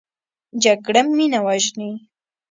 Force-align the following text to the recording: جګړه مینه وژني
جګړه 0.63 1.01
مینه 1.17 1.39
وژني 1.45 1.91